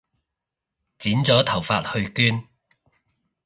[0.97, 2.47] 剪咗頭髮去捐